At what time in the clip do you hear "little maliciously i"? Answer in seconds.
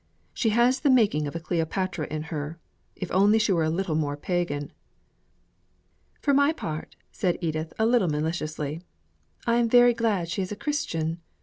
7.85-9.57